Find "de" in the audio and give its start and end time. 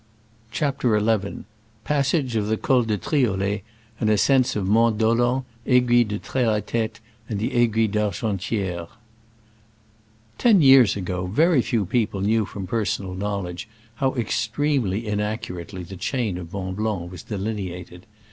2.81-2.97, 6.07-6.17